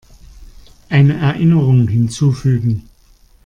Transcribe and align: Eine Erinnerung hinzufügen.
Eine 0.89 1.15
Erinnerung 1.19 1.87
hinzufügen. 1.87 2.89